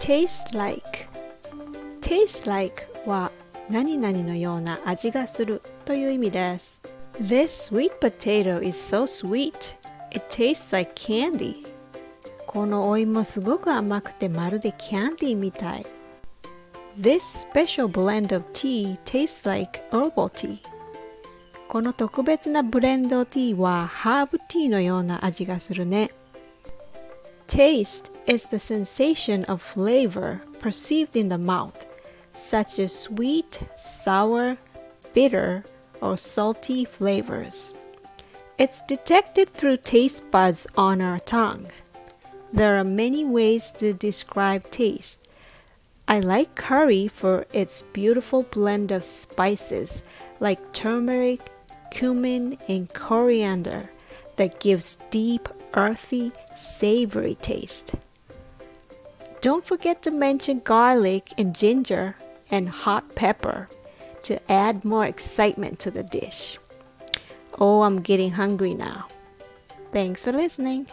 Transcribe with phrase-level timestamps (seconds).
[0.00, 1.06] taste like
[2.00, 3.30] taste like は
[3.70, 6.80] 何々のような味がするという意味です
[7.20, 9.76] This sweet potato is so sweet
[10.10, 11.66] It tastes like candy
[12.46, 15.82] このお芋すごく甘くてまるでキャンディーみたい
[16.98, 20.58] This special blend of tea tastes like herbal tea
[21.68, 26.10] この特別なブレンドティーはハーブティーのような味がするね
[27.50, 31.84] Taste is the sensation of flavor perceived in the mouth,
[32.30, 34.56] such as sweet, sour,
[35.14, 35.64] bitter,
[36.00, 37.74] or salty flavors.
[38.56, 41.66] It's detected through taste buds on our tongue.
[42.52, 45.18] There are many ways to describe taste.
[46.06, 50.04] I like curry for its beautiful blend of spices
[50.38, 51.40] like turmeric,
[51.90, 53.90] cumin, and coriander
[54.36, 57.94] that gives deep, earthy, savory taste.
[59.40, 62.16] Don't forget to mention garlic and ginger
[62.50, 63.66] and hot pepper
[64.24, 66.58] to add more excitement to the dish.
[67.58, 69.08] Oh, I'm getting hungry now.
[69.92, 70.86] Thanks for listening.